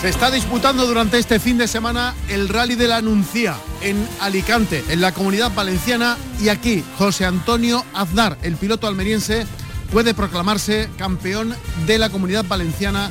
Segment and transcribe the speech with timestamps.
[0.00, 4.82] Se está disputando durante este fin de semana el Rally de la Anuncia en Alicante,
[4.88, 9.46] en la comunidad valenciana, y aquí José Antonio Aznar, el piloto almeriense,
[9.92, 11.54] puede proclamarse campeón
[11.86, 13.10] de la comunidad valenciana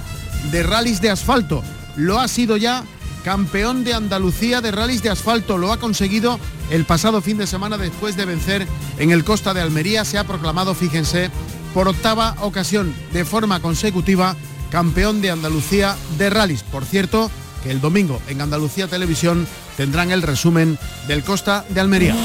[0.52, 1.64] de rallies de asfalto.
[1.96, 2.84] Lo ha sido ya
[3.24, 5.60] campeón de Andalucía de rallies de asfalto.
[5.60, 6.40] Lo ha conseguido
[6.72, 8.68] el pasado fin de semana después de vencer
[8.98, 10.06] en el Costa de Almería.
[10.06, 11.30] Se ha proclamado, fíjense,
[11.76, 14.36] por octava ocasión de forma consecutiva
[14.72, 16.64] campeón de Andalucía de rallies.
[16.64, 17.30] Por cierto,
[17.64, 22.16] que el domingo en Andalucía Televisión tendrán el resumen del Costa de Almería.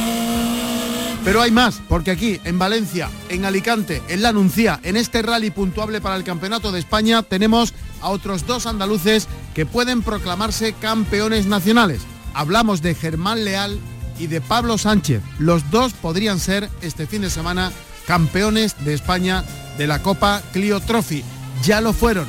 [1.25, 5.51] Pero hay más, porque aquí, en Valencia, en Alicante, en La Anuncia, en este rally
[5.51, 7.73] puntuable para el Campeonato de España, tenemos
[8.03, 12.03] a otros dos andaluces que pueden proclamarse campeones nacionales.
[12.35, 13.79] Hablamos de Germán Leal
[14.19, 15.23] y de Pablo Sánchez.
[15.39, 17.73] Los dos podrían ser este fin de semana
[18.07, 19.45] campeones de España
[19.79, 21.25] de la Copa Clio Trophy
[21.65, 22.27] ya lo fueron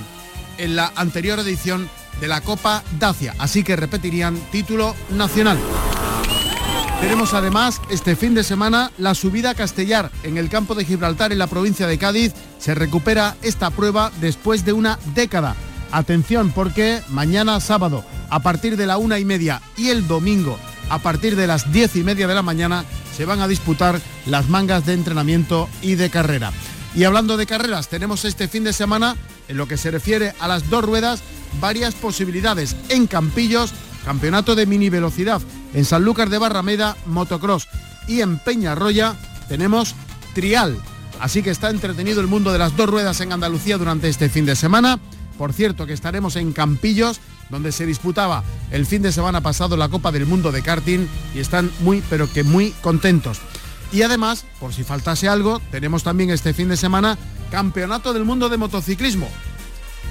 [0.57, 1.89] en la anterior edición
[2.21, 5.57] de la Copa Dacia, así que repetirían título nacional.
[7.01, 11.33] Tenemos además este fin de semana la subida a Castellar en el campo de Gibraltar
[11.33, 12.33] en la provincia de Cádiz.
[12.57, 15.55] Se recupera esta prueba después de una década.
[15.91, 20.57] Atención porque mañana sábado a partir de la una y media y el domingo
[20.89, 24.47] a partir de las diez y media de la mañana se van a disputar las
[24.49, 26.51] mangas de entrenamiento y de carrera.
[26.95, 29.17] Y hablando de carreras, tenemos este fin de semana,
[29.49, 31.21] en lo que se refiere a las dos ruedas,
[31.59, 32.75] varias posibilidades.
[32.87, 33.73] En Campillos,
[34.05, 35.41] campeonato de mini velocidad.
[35.73, 37.67] En Sanlúcar de Barrameda, motocross.
[38.07, 39.15] Y en Peñarroya
[39.49, 39.93] tenemos
[40.33, 40.77] trial.
[41.19, 44.45] Así que está entretenido el mundo de las dos ruedas en Andalucía durante este fin
[44.45, 44.97] de semana.
[45.37, 49.89] Por cierto que estaremos en Campillos, donde se disputaba el fin de semana pasado la
[49.89, 53.39] Copa del Mundo de karting y están muy, pero que muy contentos.
[53.95, 57.17] Y además, por si faltase algo, tenemos también este fin de semana
[57.49, 59.29] Campeonato del Mundo de Motociclismo.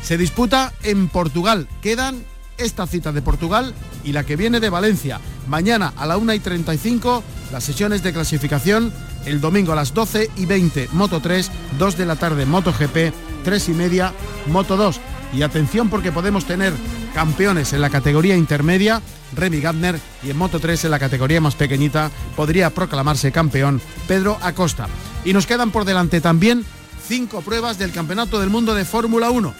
[0.02, 1.68] Se disputa en Portugal.
[1.82, 2.24] Quedan
[2.56, 5.20] esta cita de Portugal y la que viene de Valencia.
[5.48, 7.22] Mañana a la 1 y 35
[7.52, 8.90] las sesiones de clasificación.
[9.26, 13.12] El domingo a las 12 y 20 Moto 3, 2 de la tarde Moto GP,
[13.44, 14.14] 3 y media
[14.46, 14.98] Moto 2.
[15.34, 16.72] Y atención porque podemos tener
[17.14, 19.00] campeones en la categoría intermedia,
[19.34, 24.36] Remy Gardner, y en Moto 3 en la categoría más pequeñita podría proclamarse campeón Pedro
[24.42, 24.88] Acosta.
[25.24, 26.64] Y nos quedan por delante también
[27.06, 29.54] cinco pruebas del Campeonato del Mundo de Fórmula 1.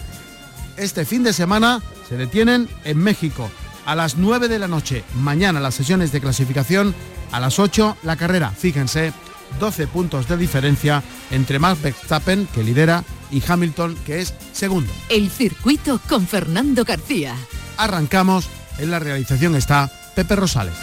[0.77, 3.49] Este fin de semana se detienen en México.
[3.85, 6.93] A las 9 de la noche, mañana las sesiones de clasificación,
[7.31, 8.51] a las 8 la carrera.
[8.51, 9.13] Fíjense,
[9.59, 14.91] 12 puntos de diferencia entre Max Verstappen, que lidera, y Hamilton, que es segundo.
[15.09, 17.35] El circuito con Fernando García.
[17.77, 18.47] Arrancamos,
[18.77, 20.75] en la realización está Pepe Rosales.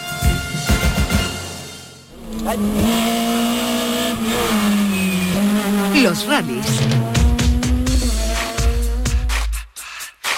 [6.03, 6.67] Los rallies.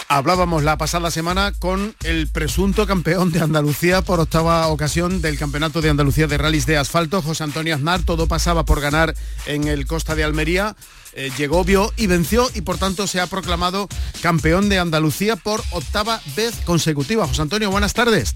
[0.09, 5.81] Hablábamos la pasada semana con el presunto campeón de Andalucía por octava ocasión del Campeonato
[5.81, 8.03] de Andalucía de Rallys de Asfalto, José Antonio Aznar.
[8.05, 9.15] Todo pasaba por ganar
[9.47, 10.77] en el Costa de Almería.
[11.17, 13.89] Eh, llegó, vio y venció y por tanto se ha proclamado
[14.21, 17.27] campeón de Andalucía por octava vez consecutiva.
[17.29, 18.35] José Antonio, buenas tardes.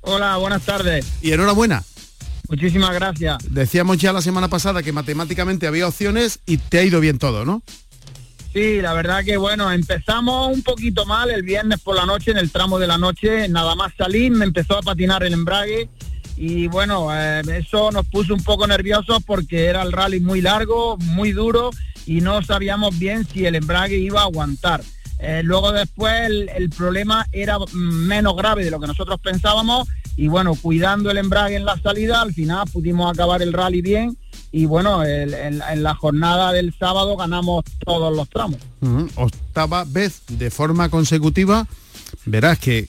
[0.00, 1.06] Hola, buenas tardes.
[1.22, 1.82] Y enhorabuena.
[2.48, 3.38] Muchísimas gracias.
[3.50, 7.44] Decíamos ya la semana pasada que matemáticamente había opciones y te ha ido bien todo,
[7.44, 7.62] ¿no?
[8.52, 12.38] Sí, la verdad que bueno, empezamos un poquito mal el viernes por la noche, en
[12.38, 15.88] el tramo de la noche, nada más salir, me empezó a patinar el embrague
[16.36, 20.96] y bueno, eh, eso nos puso un poco nerviosos porque era el rally muy largo,
[20.96, 21.70] muy duro
[22.10, 24.82] y no sabíamos bien si el embrague iba a aguantar.
[25.20, 29.86] Eh, luego después el, problema era menos grave de lo que nosotros pensábamos
[30.16, 34.18] y bueno, cuidando el embrague en la salida, al final pudimos acabar el rally bien
[34.50, 38.58] y bueno, en, la jornada del sábado ganamos todos los tramos.
[39.14, 41.68] Octava vez de forma consecutiva,
[42.24, 42.88] verás que,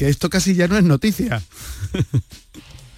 [0.00, 1.40] esto casi ya no es noticia.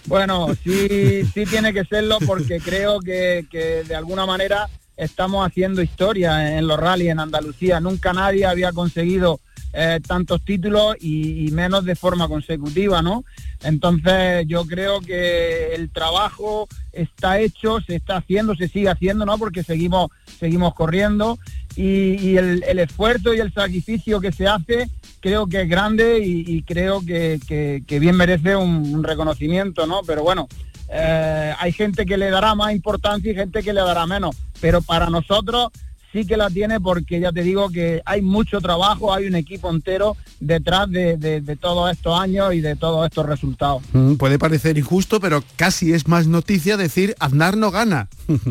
[0.06, 5.81] Bueno, sí, sí tiene que serlo porque creo que, que de alguna manera estamos haciendo
[5.81, 7.81] historia en los rallies en Andalucía.
[7.81, 9.41] Nunca nadie había conseguido
[9.73, 13.25] eh, tantos títulos y, menos de forma consecutiva, ¿no?
[13.62, 19.39] Entonces yo creo que el trabajo está hecho, se está haciendo, se sigue haciendo, ¿no?
[19.39, 21.39] Porque seguimos, seguimos corriendo
[21.77, 24.89] y, el, esfuerzo y el sacrificio que se hace
[25.21, 30.00] creo que es grande y, creo que, bien merece un, reconocimiento, ¿no?
[30.06, 30.49] Pero bueno,
[30.88, 34.81] eh, hay gente que le dará más importancia y gente que le dará menos, pero
[34.82, 35.69] para nosotros
[36.12, 39.70] sí que la tiene porque ya te digo que hay mucho trabajo, hay un equipo
[39.70, 43.82] entero detrás de, todos estos años y de todos estos resultados.
[43.93, 48.08] Mm, puede parecer injusto, pero casi es más noticia decir Aznar no gana.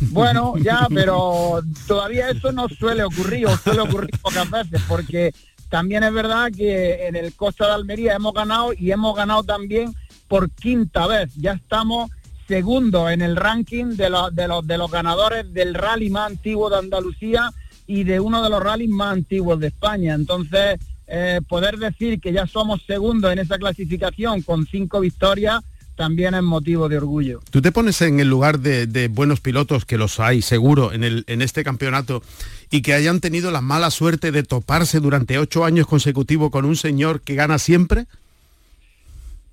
[0.00, 5.32] Bueno, ya, pero todavía eso no suele ocurrir o suele ocurrir pocas veces porque
[5.70, 9.94] también es verdad que en el Costa de Almería hemos ganado y hemos ganado también
[10.28, 11.34] por quinta vez.
[11.36, 12.10] Ya estamos
[12.46, 16.78] segundo en el ranking de, los, de, de los ganadores del rally más antiguo de
[16.78, 17.52] Andalucía
[17.88, 20.14] y de uno de los rallies más antiguos de España.
[20.14, 20.78] Entonces,
[21.08, 25.64] eh, poder decir que ya somos segundos en esa clasificación con cinco victorias
[25.96, 27.40] también es motivo de orgullo.
[27.50, 31.24] Tú te pones en el lugar de, buenos pilotos, que los hay seguro en, el,
[31.26, 32.22] en este campeonato,
[32.70, 36.76] y que hayan tenido la mala suerte de toparse durante ocho años consecutivos con un
[36.76, 38.06] señor que gana siempre.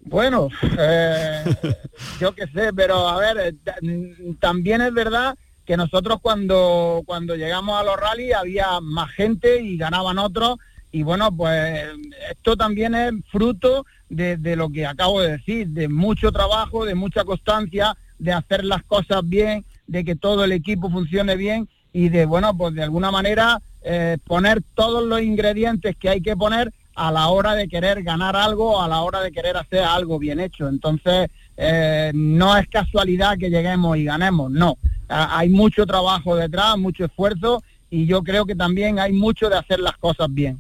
[0.06, 0.50] Bueno,
[0.80, 1.44] eh,
[2.20, 5.36] yo qué sé, pero a ver, eh, también es verdad
[5.66, 10.58] que nosotros cuando, cuando llegamos a los rallies había más gente y ganaban otros
[10.92, 11.90] y bueno, pues
[12.32, 16.96] esto también es fruto de, de, lo que acabo de decir, de mucho trabajo, de
[16.96, 22.10] mucha constancia, de hacer las cosas bien, de que todo el equipo funcione bien y
[22.10, 26.72] de, bueno, pues de alguna manera eh, poner todos los ingredientes que hay que poner
[26.96, 30.40] a la hora de querer ganar algo, a la hora de querer hacer algo bien
[30.40, 30.68] hecho.
[30.68, 34.78] Entonces, eh, no es casualidad que lleguemos y ganemos, no.
[35.08, 39.80] hay mucho trabajo detrás, mucho esfuerzo y yo creo que también hay mucho de hacer
[39.80, 40.58] las cosas bien.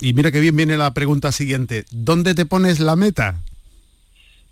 [0.00, 1.84] Y mira que bien viene la pregunta siguiente.
[1.90, 3.40] ¿Dónde te pones la meta?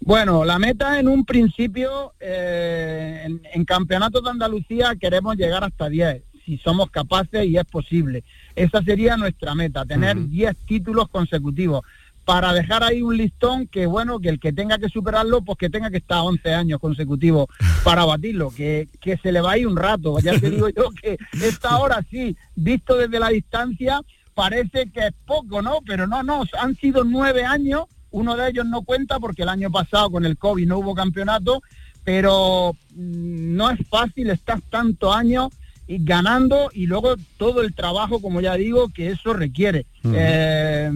[0.00, 5.88] Bueno, la meta en un principio, eh, en, en Campeonato de Andalucía queremos llegar hasta
[5.88, 8.24] 10 si somos capaces y es posible.
[8.56, 11.82] Esa sería nuestra meta, tener 10 títulos consecutivos
[12.24, 15.68] para dejar ahí un listón que bueno, que el que tenga que superarlo, pues que
[15.68, 17.46] tenga que estar 11 años consecutivos
[17.84, 20.18] para batirlo, que, que se le va a ir un rato.
[20.20, 24.00] Ya te digo yo que esta hora sí, visto desde la distancia,
[24.34, 25.80] parece que es poco, ¿no?
[25.86, 29.70] Pero no, no, han sido nueve años, uno de ellos no cuenta porque el año
[29.70, 31.62] pasado con el COVID no hubo campeonato,
[32.04, 35.48] pero mm, no es fácil estar tantos años
[35.88, 39.86] y ganando y luego todo el trabajo, como ya digo, que eso requiere.
[40.04, 40.90] Eh,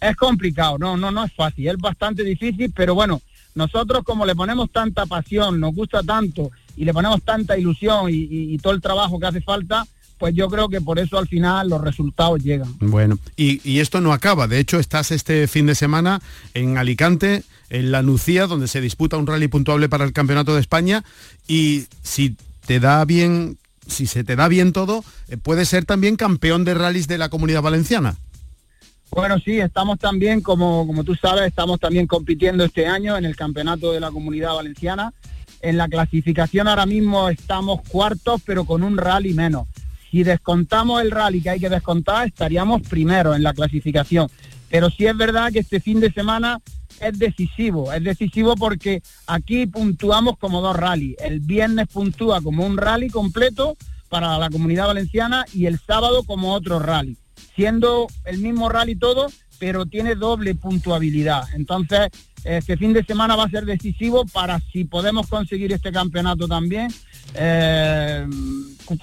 [0.00, 3.20] es complicado, no, no, no es fácil, es bastante difícil, pero bueno,
[3.54, 8.56] nosotros como le ponemos tanta pasión, nos gusta tanto y le ponemos tanta ilusión y,
[8.58, 9.86] todo el trabajo que hace falta,
[10.18, 12.74] pues yo creo que por eso al final los resultados llegan.
[12.78, 14.46] Bueno, y, y, esto no acaba.
[14.46, 16.20] De hecho, estás este fin de semana
[16.52, 20.60] en Alicante, en la Nucía, donde se disputa un rally puntuable para el Campeonato de
[20.60, 21.04] España.
[21.48, 26.16] Y si te da bien si se te da bien todo, eh, puede ser también
[26.16, 28.16] campeón de rallies de la comunidad valenciana.
[29.10, 33.34] Bueno, sí, estamos también, como, como tú sabes, estamos también compitiendo este año en el
[33.34, 35.12] campeonato de la comunidad valenciana.
[35.60, 39.66] En la clasificación ahora mismo estamos cuartos, pero con un rally menos.
[40.10, 44.28] Si descontamos el rally que hay que descontar, estaríamos primero en la clasificación.
[44.68, 46.60] Pero sí es verdad que este fin de semana
[47.00, 51.16] es decisivo, es decisivo porque aquí puntuamos como dos rallies.
[51.20, 53.76] El viernes puntúa como un rally completo
[54.08, 57.16] para la comunidad valenciana y el sábado como otro rally,
[57.56, 59.28] siendo el mismo rally todo,
[59.60, 61.44] pero tiene doble puntuabilidad.
[61.54, 62.08] Entonces,
[62.42, 66.88] este fin de semana va a ser decisivo para si podemos conseguir este campeonato también.
[67.34, 68.26] Eh,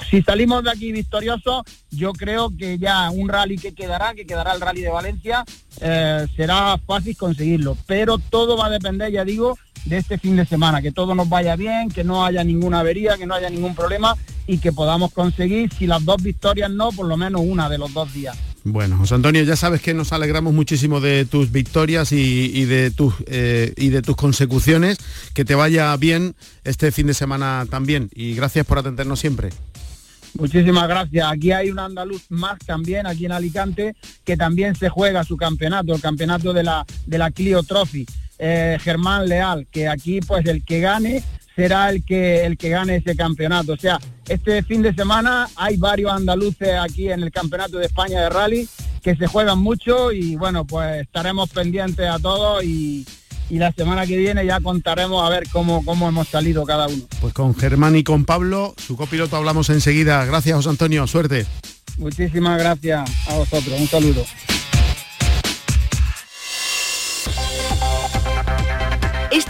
[0.10, 1.62] si salimos de aquí victoriosos,
[1.92, 5.46] yo creo que ya un rally que quedará, que quedará el rally de Valencia,
[5.80, 7.78] eh, será fácil conseguirlo.
[7.86, 11.30] Pero todo va a depender, ya digo, de este fin de semana, que todo nos
[11.30, 14.16] vaya bien, que no haya ninguna avería, que no haya ningún problema
[14.48, 17.94] y que podamos conseguir, si las dos victorias no, por lo menos una de los
[17.94, 18.36] dos días.
[18.70, 23.14] Bueno, José Antonio, ya sabes que nos alegramos muchísimo de tus victorias y, de, tus,
[23.28, 24.98] eh, y de tus consecuciones.
[25.34, 29.52] Que te vaya bien este fin de semana también y gracias por atendernos siempre.
[30.34, 31.32] Muchísimas gracias.
[31.32, 33.96] Aquí hay un andaluz más también, aquí en Alicante,
[34.26, 38.06] que también se juega su campeonato, el campeonato de la, de la Clio Trophy.
[38.38, 41.24] Eh, Germán Leal, que aquí pues el que gane
[41.56, 43.74] será el que el que gane ese campeonato.
[43.74, 43.98] O sea,
[44.28, 48.68] este fin de semana hay varios andaluces aquí en el Campeonato de España de Rally
[49.02, 53.06] que se juegan mucho y bueno, pues estaremos pendientes a todos y,
[53.50, 57.04] la semana que viene ya contaremos a ver cómo, cómo hemos salido cada uno.
[57.22, 60.26] Pues con Germán y con Pablo, su copiloto, hablamos enseguida.
[60.26, 61.46] Gracias, José Antonio, suerte.
[61.98, 64.26] Muchísimas gracias a vosotros, un saludo.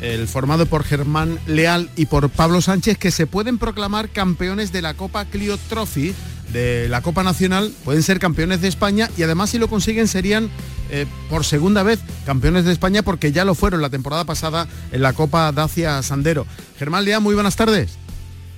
[0.00, 4.82] el formado por Germán Leal y por Pablo Sánchez, que se pueden proclamar campeones de
[4.82, 6.14] la Copa Clio Trophy,
[6.52, 10.48] de la Copa Nacional, pueden ser campeones de España y además si lo consiguen serían
[10.90, 15.02] eh, por segunda vez campeones de España porque ya lo fueron la temporada pasada en
[15.02, 16.46] la Copa Dacia Sandero.
[16.78, 17.98] Germán Leal, muy buenas tardes.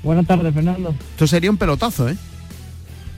[0.03, 0.95] Buenas tardes, Fernando.
[1.13, 2.17] Esto sería un pelotazo, ¿eh?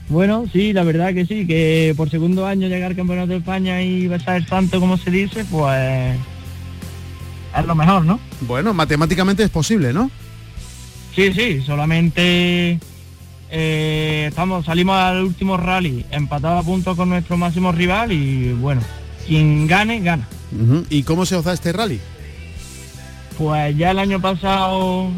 [0.09, 4.09] Bueno, sí, la verdad que sí, que por segundo año llegar campeonato de España y
[4.09, 6.17] besar el santo, como se dice, pues
[7.57, 8.21] es lo mejor, ¿no?
[8.43, 10.11] Bueno, matemáticamente es posible, ¿no?
[11.15, 12.79] Sí, sí, solamente
[13.51, 18.81] eh, estamos, salimos al último rally empatado a puntos con nuestro máximo rival y bueno,
[19.27, 20.29] quien gane, gana.
[20.89, 22.01] ¿Y cómo se os da este rally?
[23.39, 25.09] Pues ya el año pasado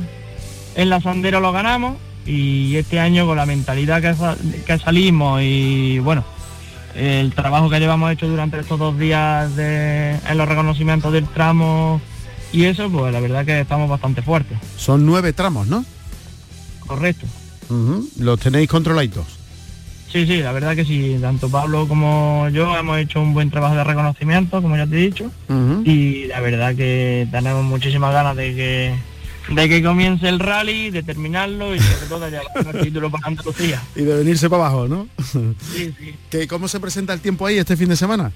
[0.75, 6.25] en la Sandera lo ganamos y este año con la mentalidad que, salimos y bueno,
[6.95, 12.01] el trabajo que llevamos hecho durante estos dos días de, en los reconocimientos del tramo
[12.53, 14.59] y eso, pues la verdad que estamos bastante fuertes.
[14.77, 15.85] Son nueve tramos, ¿no?
[16.87, 17.27] Correcto.
[18.19, 19.25] ¿Los tenéis controladitos?
[20.13, 21.17] Sí, sí, la verdad que sí.
[21.21, 25.07] Tanto Pablo como yo hemos hecho un buen trabajo de reconocimiento, como ya te he
[25.07, 25.31] dicho.
[25.85, 28.95] Y la verdad que tenemos muchísimas ganas de que
[29.55, 33.27] de que comience el rally, de terminarlo y sobre todo de llevar el título para
[33.27, 33.83] Andalucía.
[33.97, 35.09] Y de venirse para abajo, ¿no?
[35.33, 36.15] Sí, sí.
[36.31, 38.31] ¿Qué, ¿Cómo se presenta el tiempo ahí este fin de semana?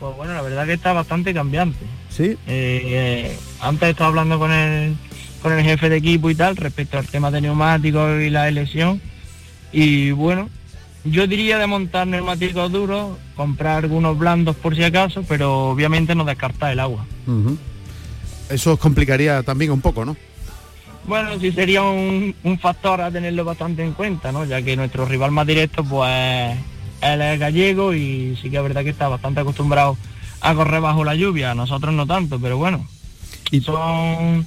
[0.00, 1.84] Pues bueno, la verdad que está bastante cambiante.
[2.08, 2.24] Sí.
[2.24, 4.96] Eh, eh, antes estaba hablando con el,
[5.42, 9.00] con el jefe de equipo y tal respecto al tema de neumáticos y la elección.
[9.72, 10.48] Y bueno,
[11.04, 16.24] yo diría de montar neumáticos duros, comprar algunos blandos por si acaso, pero obviamente no
[16.24, 17.04] descartar el agua
[18.50, 20.16] eso os complicaría también un poco, ¿no?
[21.06, 24.44] Bueno, sí sería un, factor a tenerlo bastante en cuenta, ¿no?
[24.44, 26.56] Ya que nuestro rival más directo, pues,
[27.00, 29.96] él es gallego y sí que es verdad que está bastante acostumbrado
[30.40, 31.54] a correr bajo la lluvia.
[31.54, 32.86] Nosotros no tanto, pero bueno.
[33.50, 34.46] Y son,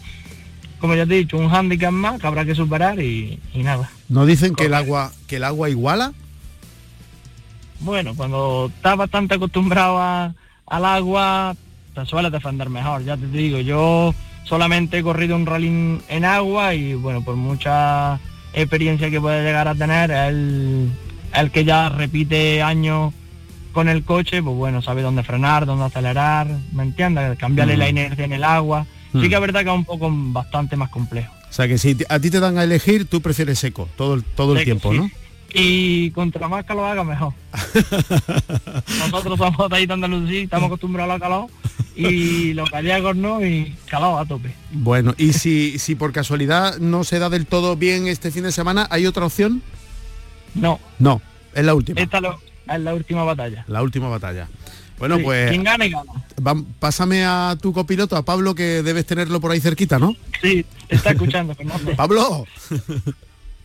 [0.80, 3.90] como ya te he dicho, un hándicap más que habrá que superar y, nada.
[4.10, 6.14] ¿No dicen que el agua, que el agua iguala?
[7.80, 11.56] Bueno, cuando estás bastante acostumbrado al agua,
[11.94, 13.04] te suele defender mejor.
[13.04, 18.20] Ya te digo, yo solamente he corrido un rally en agua y bueno, por mucha
[18.54, 20.90] experiencia que puede llegar a tener, el,
[21.34, 23.14] el que ya repite años
[23.72, 27.38] con el coche, pues bueno, sabe dónde frenar, dónde acelerar, ¿me entiendes?
[27.38, 28.86] Cambiarle la inercia en el agua.
[29.14, 31.34] Sí que es verdad que es un poco bastante más complejo.
[31.50, 34.24] O sea que si a ti te dan a elegir, tú prefieres seco todo el,
[34.24, 35.10] todo el tiempo, ¿no?
[35.54, 37.34] y contra más calor haga mejor.
[39.00, 41.48] Nosotros somos de ahí de Andalucía, estamos acostumbrados al calor
[41.96, 44.54] y los gallegos no y calor a tope.
[44.72, 48.52] Bueno, y si, si por casualidad no se da del todo bien este fin de
[48.52, 49.62] semana, ¿hay otra opción?
[50.56, 50.80] No.
[51.00, 51.22] No,
[51.54, 52.02] es la última.
[52.02, 53.66] Esta es la última batalla.
[53.68, 54.48] La última batalla.
[55.00, 55.50] Bueno, pues...
[55.50, 56.64] Quien gane, gana.
[56.80, 60.16] pásame a tu copiloto, a Pablo, que debes tenerlo por ahí cerquita, ¿no?
[60.42, 61.94] Sí, está escuchando, Fernando.
[61.98, 62.46] Pablo.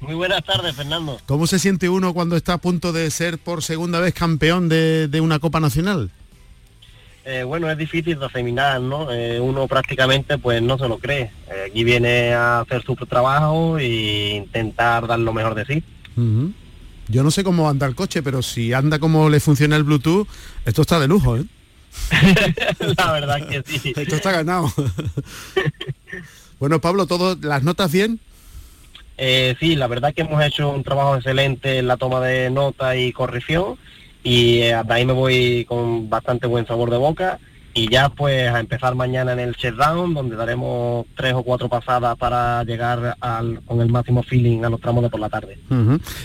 [0.01, 1.21] Muy buenas tardes, Fernando.
[1.27, 5.21] ¿Cómo se siente uno cuando está a punto de ser por segunda vez campeón de,
[5.21, 6.11] una Copa Nacional?
[7.25, 9.13] Eh, bueno, es difícil de ¿no?
[9.13, 11.31] Eh, uno prácticamente pues no se lo cree.
[11.49, 15.85] Eh, aquí viene a hacer su trabajo e intentar dar lo mejor de sí.
[17.09, 20.29] Yo no sé cómo anda el coche, pero si anda como le funciona el Bluetooth,
[20.65, 21.45] esto está de lujo, ¿eh?
[22.97, 23.93] La verdad que sí.
[23.97, 24.73] Esto está ganado.
[26.61, 28.21] bueno, Pablo, ¿todo, ¿las notas bien?
[29.17, 32.95] Eh, sí, la verdad que hemos hecho un trabajo excelente en la toma de nota
[32.97, 33.77] y corrección
[34.23, 37.41] y eh, hasta ahí me voy con bastante buen sabor de boca
[37.75, 42.17] y ya pues a empezar mañana en el shutdown donde daremos tres o cuatro pasadas
[42.17, 43.17] para llegar
[43.67, 45.59] con el máximo feeling a los tramos de por la tarde.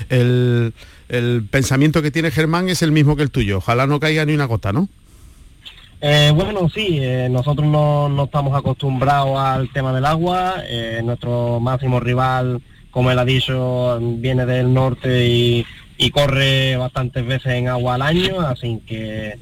[0.09, 0.73] el,
[1.51, 4.45] pensamiento que tiene Germán es el mismo que el tuyo, ojalá no caiga ni una
[4.45, 4.89] gota, ¿no?
[6.01, 10.55] Eh, bueno, sí, nosotros no, no, estamos acostumbrados al tema del agua,
[11.03, 12.61] nuestro máximo rival
[12.93, 15.65] como él ha dicho, viene del norte y,
[16.11, 19.39] corre bastantes veces en agua al año, así que...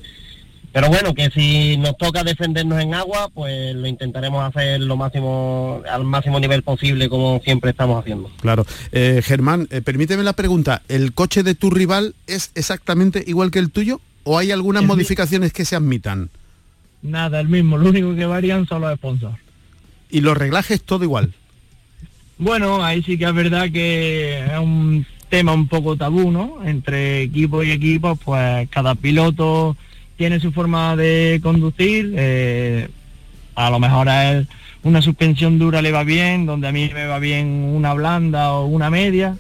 [0.72, 5.82] Pero bueno, que si nos toca defendernos en agua, pues lo intentaremos hacer lo máximo,
[5.90, 8.32] al máximo nivel posible, como siempre estamos haciendo.
[8.40, 8.66] Claro.
[8.94, 10.82] Eh, Germán, eh, permíteme la pregunta.
[10.88, 14.00] ¿El coche de tu rival es exactamente igual que el tuyo?
[14.24, 16.30] ¿O hay algunas modificaciones que se admitan?
[17.02, 17.78] Nada, el mismo.
[17.78, 19.38] Lo único que varían son los sponsors.
[20.10, 21.34] Y los reglajes todo igual.
[22.38, 26.60] Bueno, ahí sí que es verdad que es un tema un poco tabú, ¿no?
[26.66, 29.76] Entre equipo y equipo, pues cada piloto
[30.22, 32.14] tiene su forma de conducir.
[32.16, 32.88] eh,
[33.56, 34.48] a lo mejor a él
[34.84, 38.68] una suspensión dura le va bien, donde a mí me va bien una blanda o
[38.68, 39.36] una media,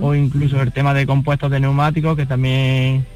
[0.00, 3.06] o incluso el tema de compuestos de neumáticos que también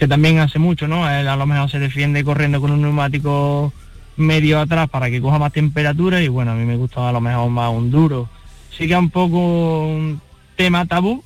[0.00, 1.08] que también hace mucho, ¿no?
[1.08, 3.72] Él a lo mejor se defiende corriendo con un neumático
[4.16, 7.20] medio atrás para que coja más temperatura y bueno, a mí me gusta a lo
[7.20, 8.28] mejor más un duro.
[8.76, 10.20] Sí que es un poco un
[10.56, 11.22] tema tabú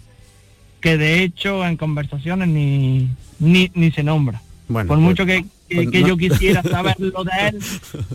[0.83, 3.09] que de hecho en conversaciones ni,
[3.39, 4.43] ni, ni se nombra.
[4.73, 7.59] Bueno, Por pues- mucho que, que- pues que no- yo quisiera saber lo de él,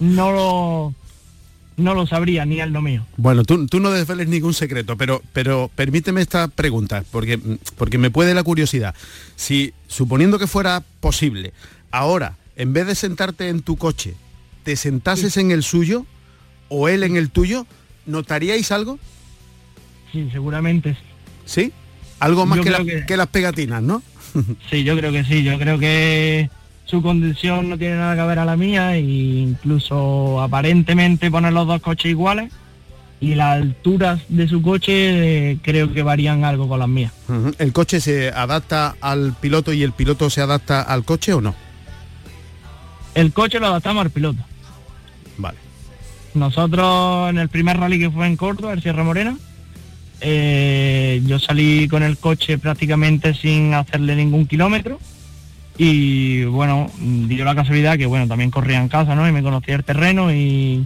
[0.02, 0.94] no lo,
[1.78, 3.06] no lo sabría, ni él lo mío.
[3.18, 7.40] Bueno, tú, tú no desveles ningún secreto, pero, pero permíteme esta pregunta, porque,
[7.78, 8.96] porque me puede la curiosidad.
[9.36, 11.54] Si, suponiendo que fuera posible,
[11.92, 14.16] ahora, en vez de sentarte en tu coche,
[14.64, 16.06] te sentases en el suyo
[16.70, 17.66] o él en el tuyo,
[18.08, 18.98] ¿notaríais algo?
[20.12, 21.00] Sí, seguramente sí.
[21.46, 21.72] ¿Sí?
[22.20, 24.02] Algo más que, la- que- que las pegatinas, ¿no?
[24.69, 26.50] Sí, yo creo que sí, yo creo que
[26.86, 31.67] su condición no tiene nada que ver a la mía e incluso aparentemente poner los
[31.67, 32.51] dos coches iguales
[33.19, 37.12] y las alturas de su coche eh, creo que varían algo con las mías.
[37.57, 41.55] ¿El coche se adapta al piloto y el piloto se adapta al coche o no?
[43.15, 44.43] El coche lo adaptamos al piloto.
[45.38, 45.57] Vale.
[46.36, 49.36] Nosotros en el primer rally que fue en Córdoba, el Sierra Morena,
[50.22, 55.00] eh, yo salí con el coche prácticamente sin hacerle ningún kilómetro
[55.78, 59.28] y bueno, dio la casualidad que bueno, también corría en casa, ¿no?
[59.28, 60.86] Y me conocía el terreno y,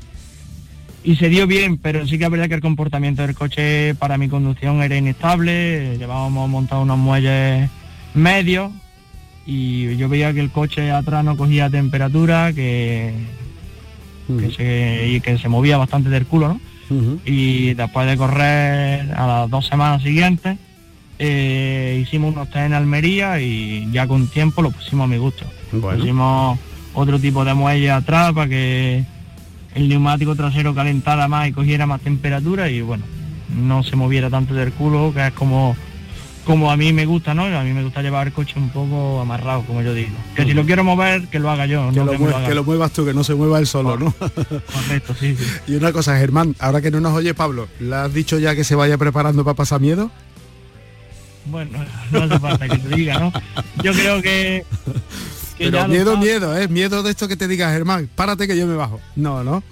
[1.04, 4.18] y se dio bien, pero sí que es verdad que el comportamiento del coche para
[4.18, 7.70] mi conducción era inestable, llevábamos montado unos muelles
[8.14, 8.72] medios
[9.46, 13.14] y yo veía que el coche atrás no cogía temperatura, que,
[14.28, 16.62] que se, y que se movía bastante del culo, ¿no?
[17.26, 20.58] Y después de correr a las dos semanas siguientes,
[21.20, 25.46] eh, hicimos unos test en Almería y ya con tiempo lo pusimos a mi gusto.
[25.72, 26.00] Bueno.
[26.00, 26.60] Pusimos
[26.94, 29.06] otro tipo de muelle atrás para que
[29.76, 33.04] el neumático trasero calentara más y cogiera más temperatura y bueno,
[33.56, 35.76] no se moviera tanto del culo, que es como
[36.46, 37.44] como a mí me gusta, ¿no?
[37.46, 40.16] A mí me gusta llevar el coche un poco amarrado, como yo digo.
[40.36, 42.30] Que si lo quiero mover, que lo haga yo, Que, no lo, que me mue-
[42.32, 44.12] lo haga que lo muevas tú, que no se mueva él solo, ¿no?
[44.74, 45.46] Correcto, sí, sí.
[45.68, 48.64] y una cosa, Germán, ahora que no nos oye Pablo, ¿le has dicho ya que
[48.64, 50.10] se vaya preparando para pasar miedo?
[51.46, 51.80] Bueno,
[52.12, 53.32] no hace falta que te diga, ¿no?
[53.84, 54.64] Yo creo que...
[55.58, 56.68] que Pero ya miedo, miedo, ¿eh?
[56.68, 59.00] Miedo de esto que te diga Germán, párate que yo me bajo.
[59.16, 59.64] No, ¿no?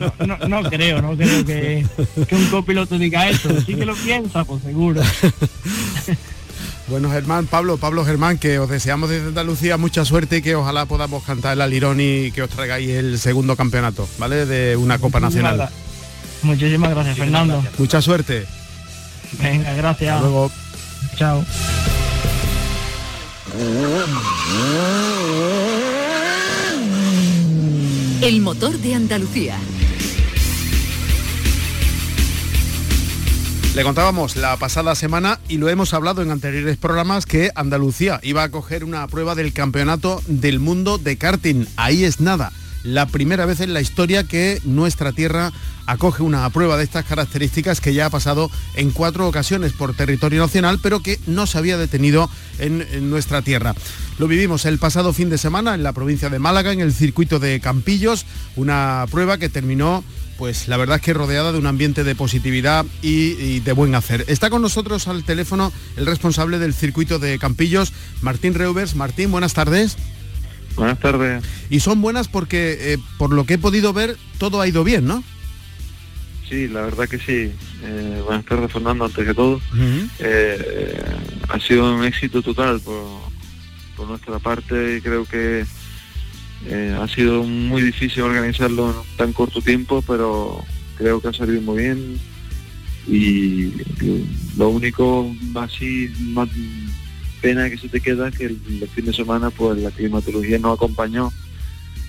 [0.00, 1.86] No, no, no creo, no creo que,
[2.26, 3.48] que un copiloto diga eso.
[3.60, 5.02] Sí que lo piensa, pues seguro.
[6.88, 10.86] Bueno, Germán, Pablo, Pablo Germán, que os deseamos desde Andalucía mucha suerte y que ojalá
[10.86, 14.44] podamos cantar el alirón y que os traigáis el segundo campeonato, ¿vale?
[14.44, 15.70] De una Copa Muchísimas Nacional.
[16.42, 17.64] Muchísimas gracias, Fernando.
[17.78, 18.44] Mucha suerte.
[19.40, 20.16] Venga, gracias.
[20.16, 20.50] Hasta luego.
[21.16, 21.44] Chao.
[28.22, 29.56] El motor de Andalucía.
[33.74, 38.42] Le contábamos la pasada semana y lo hemos hablado en anteriores programas que Andalucía iba
[38.42, 41.66] a coger una prueba del campeonato del mundo de karting.
[41.76, 42.52] Ahí es nada.
[42.82, 45.52] La primera vez en la historia que nuestra tierra
[45.86, 50.40] acoge una prueba de estas características que ya ha pasado en cuatro ocasiones por territorio
[50.40, 52.28] nacional, pero que no se había detenido
[52.58, 53.74] en, en nuestra tierra.
[54.18, 57.38] Lo vivimos el pasado fin de semana en la provincia de Málaga, en el circuito
[57.38, 60.02] de Campillos, una prueba que terminó
[60.40, 63.94] pues la verdad es que rodeada de un ambiente de positividad y, y de buen
[63.94, 64.24] hacer.
[64.26, 68.94] Está con nosotros al teléfono el responsable del circuito de Campillos, Martín Reuvers.
[68.94, 69.98] Martín, buenas tardes.
[70.76, 71.44] Buenas tardes.
[71.68, 75.04] Y son buenas porque, eh, por lo que he podido ver, todo ha ido bien,
[75.04, 75.22] ¿no?
[76.48, 77.52] Sí, la verdad que sí.
[77.82, 79.60] Eh, buenas tardes, Fernando, antes que todo.
[80.20, 81.04] Eh,
[81.50, 83.04] ha sido un éxito total por,
[83.94, 85.66] por nuestra parte y creo que
[86.66, 90.62] eh, ha sido muy difícil organizarlo en tan corto tiempo, pero
[90.96, 92.18] creo que ha salido muy bien.
[93.06, 93.72] Y
[94.56, 96.48] lo único así más
[97.40, 100.72] pena que se te queda es que el, fin de semana pues la climatología no
[100.72, 101.32] acompañó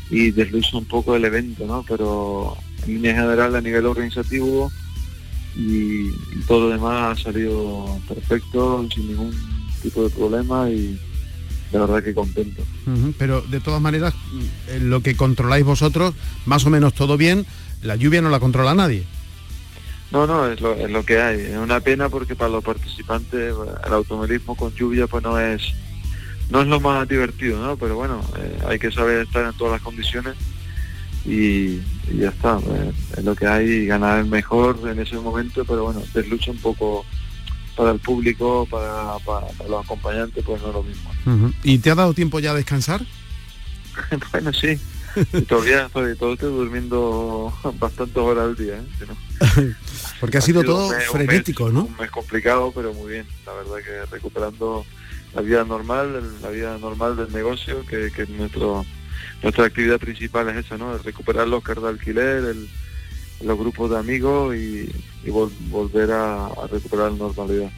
[0.10, 1.86] y desluce un poco el evento, ¿no?
[1.88, 4.70] Pero en línea general a nivel organizativo
[5.56, 9.34] y, y todo lo demás ha salido perfecto, sin ningún
[9.82, 11.00] tipo de problema y
[11.72, 12.64] la verdad que contento.
[13.18, 14.14] Pero de todas maneras,
[14.68, 16.14] en lo que controláis vosotros,
[16.46, 17.46] más o menos todo bien,
[17.82, 19.04] la lluvia no la controla nadie.
[20.12, 21.40] No, no, es lo, es lo que hay.
[21.40, 23.54] Es una pena porque para los participantes
[23.86, 25.74] el automovilismo con lluvia pues no es
[26.50, 27.78] no es lo más divertido, ¿no?
[27.78, 30.36] Pero bueno, eh, hay que saber estar en todas las condiciones
[31.26, 31.78] y,
[32.14, 32.60] ya está.
[32.60, 36.58] Eh, es lo que hay, ganar el mejor en ese momento, pero bueno, deslucha un
[36.58, 37.06] poco
[37.76, 39.18] para el público, para,
[39.68, 41.12] los acompañantes, pues no es lo mismo.
[41.64, 43.02] ¿Y te ha dado tiempo ya a descansar?
[44.32, 44.80] bueno, sí.
[45.48, 48.76] todavía sobre todo estoy durmiendo bastantes horas al día.
[48.76, 49.74] ¿eh?
[50.20, 51.86] Porque ha, sido, todo frenético, ¿no?
[51.86, 53.28] Un mes complicado, pero muy bien.
[53.46, 54.86] La verdad que recuperando
[55.34, 58.86] la vida normal, la vida normal del negocio, que, que nuestro
[59.42, 60.98] nuestra actividad principal es esa, ¿no?
[61.00, 62.70] recuperar los carros de alquiler, el,
[63.44, 64.90] los grupos de amigos y,
[65.70, 67.70] volver a, recuperar normalidad.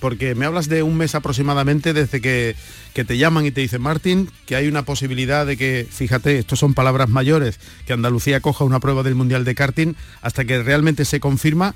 [0.00, 2.56] Porque me hablas de un mes aproximadamente desde que,
[2.92, 6.74] te llaman y te dicen, Martín, que hay una posibilidad de que, fíjate, esto son
[6.74, 11.20] palabras mayores, que Andalucía coja una prueba del Mundial de karting hasta que realmente se
[11.20, 11.74] confirma.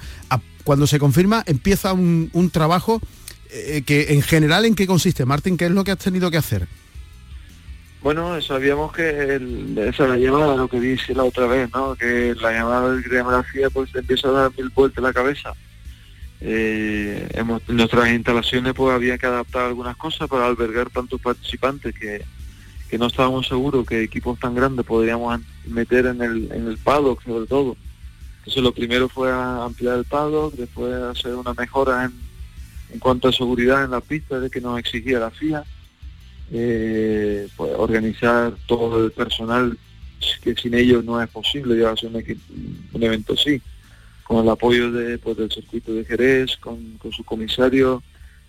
[0.64, 3.00] cuando se confirma empieza un, trabajo
[3.50, 6.36] eh, que en general en qué consiste, Martín, ¿qué es lo que has tenido que
[6.36, 6.68] hacer?
[8.04, 9.40] Bueno, sabíamos que
[9.76, 11.94] esa la llamada, lo que dice la otra vez, ¿no?
[11.94, 15.54] Que la llamada del demografía pues te empieza a dar mil vueltas la cabeza.
[16.42, 22.22] Eh, hemos, nuestras instalaciones pues había que adaptar algunas cosas para albergar tantos participantes que,
[22.98, 27.46] no estábamos seguros que equipos tan grandes podríamos meter en el, en el paddock sobre
[27.46, 27.74] todo.
[28.40, 32.12] Entonces lo primero fue ampliar el paddock, después hacer una mejora en,
[32.92, 35.64] en cuanto a seguridad en la pista de que nos exigía la FIA
[36.52, 39.76] eh, pues, organizar todo el personal
[40.42, 42.14] que sin ellos no es posible llevarse un,
[42.92, 43.60] un evento así,
[44.22, 48.02] con el apoyo de, pues, del circuito de Jerez, con, su comisario,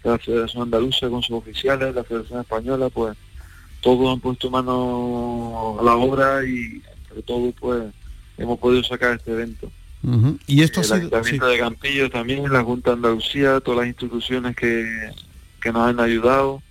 [0.04, 3.18] la Federación Andaluza, con sus oficiales, la Federación Española, pues
[3.82, 7.84] todos han puesto mano a la obra y entre todo pues
[8.38, 9.72] hemos podido sacar este evento.
[10.46, 14.86] Y esto el Ayuntamiento de Campillo también, la Junta de Andalucía, todas las instituciones que,
[15.60, 16.62] que nos han ayudado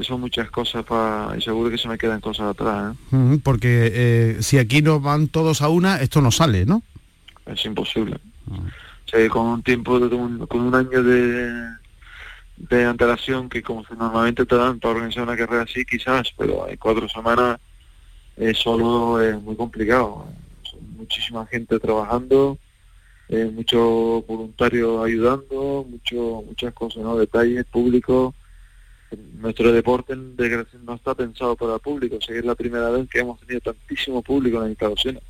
[0.00, 3.38] son muchas cosas para y seguro que se me quedan cosas atrás ¿eh?
[3.42, 6.82] porque eh, si aquí no van todos a una esto no sale no
[7.46, 8.18] es imposible.
[9.30, 10.08] Con un tiempo de
[10.46, 11.68] con un año de
[12.56, 16.76] de antelación que como normalmente te dan para organizar una carrera así quizás pero hay
[16.76, 17.58] cuatro semanas
[18.36, 20.26] eh, solo es muy complicado.
[20.96, 22.58] Muchísima gente trabajando
[23.52, 28.34] muchos voluntarios ayudando mucho muchas cosas no detalles públicos
[29.40, 33.40] nuestro deporte no está pensado para el público, o es la primera vez que hemos
[33.40, 35.22] tenido tantísimo público en las instalaciones.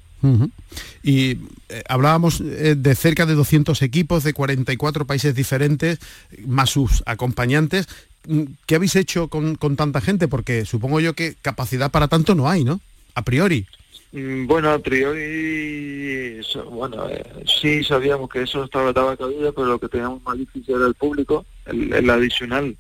[1.03, 1.39] Y
[1.69, 5.99] eh, hablábamos eh, de cerca de 200 equipos de 44 países diferentes,
[6.47, 7.89] más sus acompañantes.
[8.27, 10.29] Mm, ¿Qué habéis hecho con, tanta gente?
[10.29, 12.81] Porque supongo yo que capacidad para tanto no hay, ¿no?
[13.15, 13.67] A priori.
[14.13, 16.41] Mm, bueno, a priori,
[16.71, 20.75] bueno, eh, sí sabíamos que eso estaba daba cabida, pero lo que teníamos más difícil
[20.75, 22.77] era el público, el adicional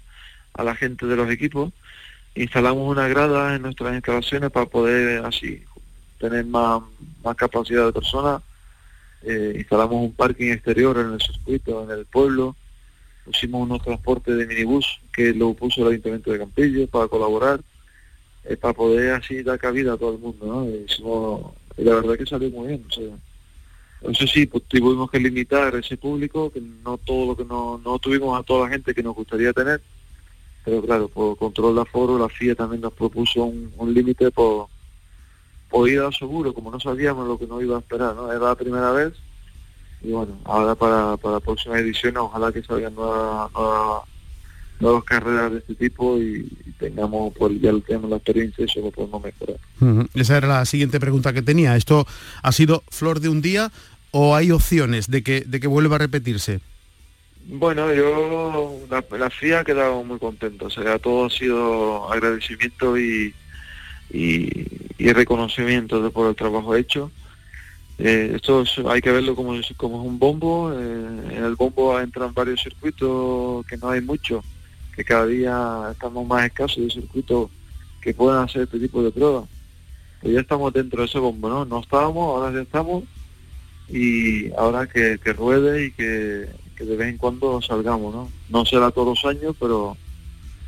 [0.54, 1.72] a la gente de los equipos.
[2.34, 5.64] Instalamos una grada en nuestras instalaciones para poder así
[6.18, 6.82] tener más,
[7.24, 8.42] más capacidad de personas.
[9.22, 12.54] Eh, instalamos un parking exterior en el circuito, en el pueblo.
[13.24, 17.60] Pusimos unos transportes de minibús que lo puso el Ayuntamiento de Campillo para colaborar,
[18.44, 20.66] eh, para poder así dar cabida a todo el mundo.
[20.68, 22.84] Y, la verdad que salió muy bien.
[24.02, 27.78] O eso sí, pues, tuvimos que limitar ese público, que no todo lo que no,
[27.84, 29.80] no tuvimos a toda la gente que nos gustaría tener
[30.64, 34.68] pero claro, por control de aforo la FIA también nos propuso un, límite por,
[35.68, 38.30] por ir seguro, como no sabíamos lo que nos iba a esperar, ¿no?
[38.30, 39.14] Era la primera vez
[40.02, 43.50] y bueno, ahora para, para la próxima edición ojalá que salgan nuevas,
[44.80, 48.90] nuevas, carreras de este tipo y, tengamos, pues ya tenemos la experiencia y eso lo
[48.90, 50.08] podemos mejorar.
[50.14, 51.76] Esa era la siguiente pregunta que tenía.
[51.76, 52.06] ¿Esto
[52.42, 53.70] ha sido flor de un día
[54.10, 56.60] o hay opciones de que, de que vuelva a repetirse?
[57.52, 62.96] Bueno, yo, la, la FIA ha quedado muy contento, o sea, todo ha sido agradecimiento
[62.96, 63.34] y,
[64.08, 67.10] y, reconocimiento por el trabajo hecho.
[67.98, 72.62] Eh, esto hay que verlo como, es un bombo, eh, en el bombo entran varios
[72.62, 74.44] circuitos que no hay mucho,
[74.94, 77.50] que cada día estamos más escasos de circuitos
[78.00, 79.48] que puedan hacer este tipo de pruebas.
[80.22, 81.64] Pues ya estamos dentro de ese bombo, ¿no?
[81.64, 83.02] No estábamos, ahora ya estamos
[83.88, 86.48] y ahora que ruede y que
[86.80, 88.30] que de vez en cuando salgamos, ¿no?
[88.48, 89.98] No será todos los años, pero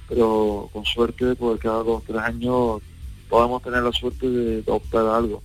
[0.08, 2.82] pero con suerte, pues cada dos o tres años
[3.30, 5.42] podamos tener la suerte de, optar a algo.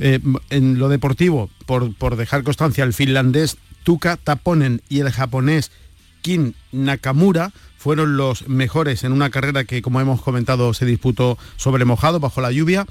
[0.00, 5.72] Eh, en lo deportivo, por, por dejar constancia, el finlandés Tuka Taponen y el japonés
[6.20, 11.86] Kin Nakamura fueron los mejores en una carrera que, como hemos comentado, se disputó sobre
[11.86, 12.84] mojado, bajo la lluvia.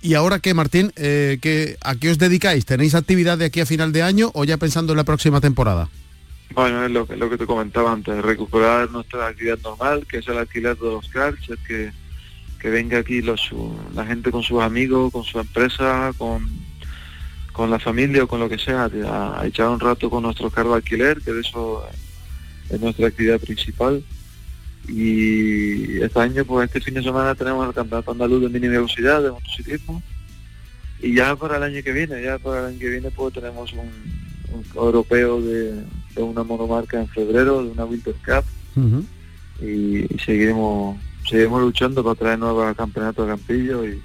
[0.00, 0.92] ¿Y ahora qué, Martín?
[0.94, 2.66] Eh, ¿A qué os dedicáis?
[2.66, 5.88] ¿Tenéis actividad de aquí a final de año o ya pensando en la próxima temporada?
[6.52, 10.38] Bueno, es lo, lo que te comentaba antes, recuperar nuestra actividad normal, que es el
[10.38, 11.90] alquiler de los cars, que,
[12.60, 16.48] que venga aquí la gente con sus amigos, con su empresa, con,
[17.52, 20.70] con la familia o con lo que sea, a, echar un rato con nuestro carro
[20.70, 21.84] de alquiler, que de eso
[22.70, 24.02] es nuestra actividad principal.
[24.88, 29.22] Y este año, pues este fin de semana tenemos el Campeonato Andaluz de Mini Velocidad,
[29.22, 30.02] de motociclismo.
[31.00, 33.72] Y ya para el año que viene, ya para el año que viene, pues tenemos
[33.72, 33.90] un,
[34.74, 35.82] europeo de,
[36.22, 38.44] una monomarca en febrero, de una Winter Cup.
[39.60, 40.96] y, seguiremos
[41.28, 44.00] seguiremos luchando para traer nuevos campeonatos de Campillo y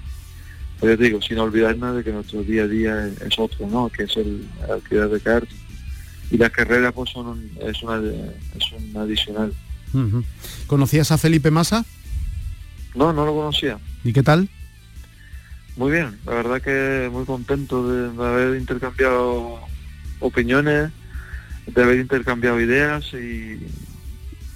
[0.78, 3.90] pues digo, sin olvidarnos de que nuestro día a día es, otro, ¿no?
[3.90, 5.48] Que es el, la actividad de kart
[6.30, 9.52] y las carreras pues son es una es un adicional.
[10.66, 11.84] ¿Conocías a Felipe Massa?
[12.94, 13.78] No, no lo conocía.
[14.04, 14.48] ¿Y qué tal?
[15.76, 19.60] Muy bien, la verdad que muy contento de, haber intercambiado
[20.18, 20.90] opiniones,
[21.66, 23.58] de haber intercambiado ideas y,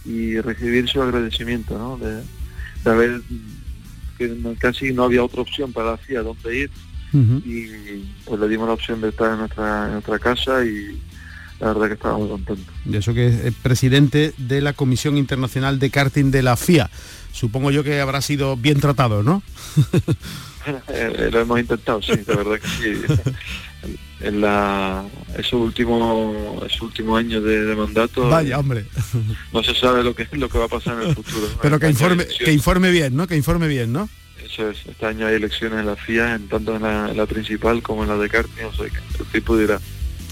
[0.04, 1.96] y recibir su agradecimiento, ¿no?
[1.98, 2.22] De,
[2.84, 3.20] de haber
[4.18, 6.70] que casi no había otra opción para la FIA donde ir
[7.44, 7.66] y
[8.24, 11.00] pues le dimos la opción de estar en nuestra, en nuestra casa y
[11.60, 12.72] la verdad que estaba muy contento.
[12.84, 16.90] Y eso que es presidente de la Comisión Internacional de Karting de la FIA.
[17.32, 19.42] Supongo yo que habrá sido bien tratado, ¿no?
[20.88, 23.92] Eh, lo hemos intentado, sí, la verdad que sí.
[24.20, 25.04] En la
[25.36, 28.86] esos últimos esos últimos años de, mandato vaya hombre.
[29.52, 31.48] no se sabe lo que lo que va a pasar en el futuro.
[31.62, 34.08] Pero que informe que informe bien no que informe bien no
[34.42, 36.82] eso es este año hay elecciones en la FIA en tanto en
[37.16, 39.78] la, principal como en la de karting o sea que el tipo dirá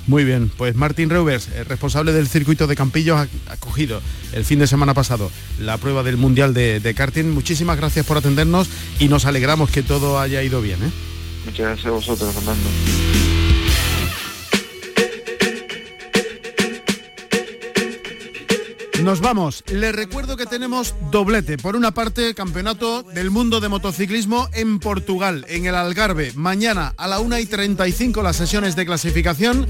[0.06, 4.00] muy bien, pues Martín Reuvers, el responsable del circuito de Campillos, ha, cogido
[4.32, 7.30] el fin de semana pasado la prueba del Mundial de, karting.
[7.30, 10.82] Muchísimas gracias por atendernos y nos alegramos que todo haya ido bien.
[10.82, 10.90] ¿eh?
[11.46, 13.41] Muchas gracias a vosotros, Fernando.
[19.02, 19.64] Nos vamos.
[19.66, 21.58] Les recuerdo que tenemos doblete.
[21.58, 26.32] Por una parte, Campeonato del Mundo de Motociclismo en Portugal, en el Algarve.
[26.36, 29.66] Mañana a la 1 y 35 las sesiones de clasificación.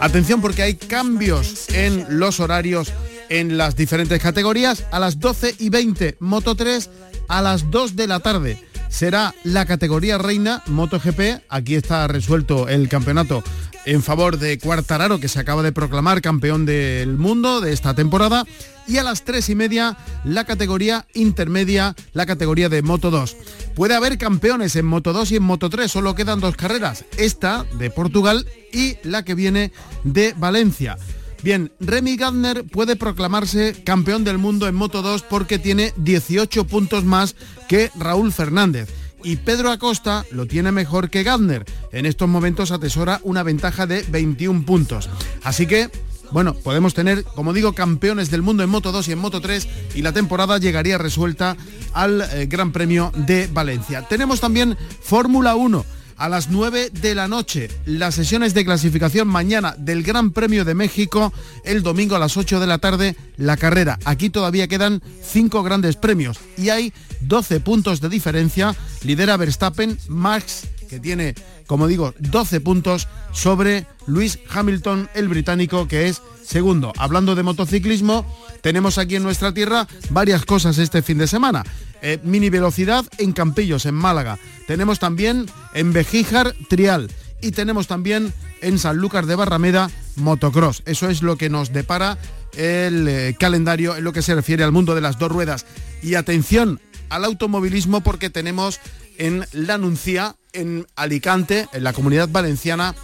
[0.00, 2.92] Atención porque hay cambios en los horarios
[3.30, 4.84] en las diferentes categorías.
[4.90, 6.90] A las 12 y 20, Moto 3,
[7.28, 11.42] a las 2 de la tarde será la categoría reina MotoGP.
[11.48, 13.42] Aquí está resuelto el campeonato
[13.86, 18.44] en favor de Cuartararo, que se acaba de proclamar campeón del mundo de esta temporada.
[18.86, 23.36] Y a las tres y media, la categoría intermedia, la categoría de Moto 2.
[23.74, 27.64] Puede haber campeones en Moto 2 y en Moto 3, solo quedan dos carreras, esta
[27.78, 29.72] de Portugal y la que viene
[30.04, 30.96] de Valencia.
[31.44, 37.04] Bien, Remy Gardner puede proclamarse campeón del mundo en Moto 2 porque tiene 18 puntos
[37.04, 37.36] más
[37.68, 38.88] que Raúl Fernández
[39.22, 41.66] y Pedro Acosta lo tiene mejor que Gardner.
[41.92, 45.10] En estos momentos atesora una ventaja de 21 puntos.
[45.42, 45.90] Así que
[46.30, 49.68] bueno, podemos tener, como digo, campeones del mundo en Moto 2 y en Moto 3
[49.96, 51.58] y la temporada llegaría resuelta
[51.92, 54.08] al eh, Gran Premio de Valencia.
[54.08, 55.84] Tenemos también Fórmula 1
[56.16, 57.70] a las 9 de la noche.
[57.86, 61.32] Las sesiones de clasificación mañana del Gran Premio de México,
[61.64, 63.98] el domingo a las 8 de la tarde, la carrera.
[64.04, 68.74] Aquí todavía quedan 5 grandes premios y hay 12 puntos de diferencia.
[69.02, 71.34] Lidera Verstappen, Max, que tiene,
[71.66, 76.92] como digo, 12 puntos sobre Luis Hamilton, el británico, que es segundo.
[76.98, 78.26] Hablando de motociclismo,
[78.60, 81.64] tenemos aquí en nuestra tierra varias cosas este fin de semana.
[82.06, 84.38] Eh, mini velocidad en Campillos, en Málaga.
[84.66, 87.10] Tenemos también en Bejíjar Trial.
[87.40, 90.82] Y tenemos también en San Lucas de Barrameda motocross.
[90.84, 92.18] Eso es lo que nos depara
[92.58, 95.64] el eh, calendario en lo que se refiere al mundo de las dos ruedas.
[96.02, 98.80] Y atención al automovilismo porque tenemos
[99.16, 102.94] en La Nuncia, en Alicante, en la comunidad valenciana,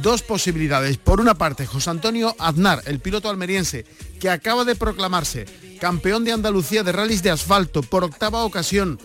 [0.00, 0.96] dos posibilidades.
[0.96, 3.84] Por una parte, José Antonio Aznar, el piloto almeriense,
[4.20, 5.46] que acaba de proclamarse
[5.80, 8.98] campeón de Andalucía de rallies de asfalto por octava ocasión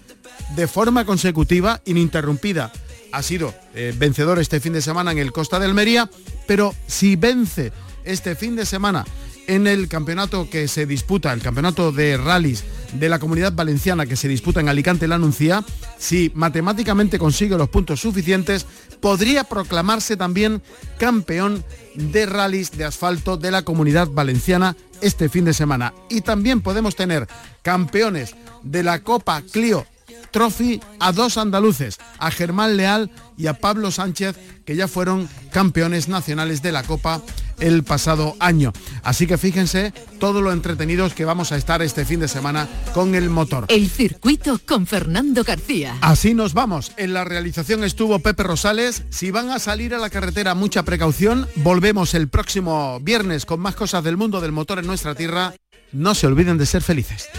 [0.56, 2.72] de forma consecutiva, ininterrumpida.
[3.12, 6.10] Ha sido eh, vencedor este fin de semana en el Costa de Almería,
[6.46, 7.72] pero si vence
[8.08, 9.06] este fin de semana
[9.48, 14.16] en el campeonato que se disputa, el campeonato de rallies de la comunidad valenciana que
[14.16, 15.64] se disputa en Alicante la Nuncia,
[15.98, 18.66] si matemáticamente consigue los puntos suficientes,
[19.00, 20.62] podría proclamarse también
[20.98, 21.64] campeón
[21.96, 25.94] de rallies de asfalto de la comunidad valenciana este fin de semana.
[26.10, 27.28] Y también podemos tener
[27.62, 29.86] campeones de la Copa Clio
[30.32, 36.08] Trophy a dos andaluces, a Germán Leal y a Pablo Sánchez, que ya fueron campeones
[36.08, 37.22] nacionales de la Copa
[37.60, 38.74] el pasado año.
[39.04, 43.16] Así que fíjense todo lo entretenidos que vamos a estar este fin de semana con
[43.16, 43.66] el motor.
[43.70, 45.98] El circuito con Fernando García.
[46.02, 46.92] Así nos vamos.
[46.98, 49.04] En la realización estuvo Pepe Rosales.
[49.10, 51.48] Si van a salir a la carretera, mucha precaución.
[51.58, 55.54] Volvemos el próximo viernes con más cosas del mundo del motor en nuestra tierra.
[55.92, 57.30] No se olviden de ser felices.